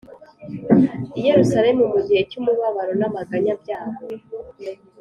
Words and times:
I 1.19 1.21
Yerusalemu 1.27 1.83
mu 1.93 1.99
gihe 2.07 2.21
cy’umubabaro 2.29 2.91
n’amaganya 2.99 3.53
byaho, 3.61 3.99